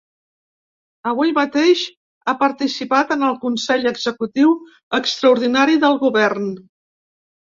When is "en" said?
3.15-3.25